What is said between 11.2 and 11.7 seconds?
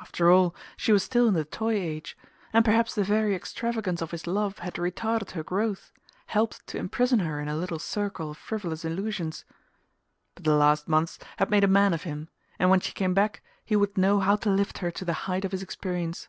had made a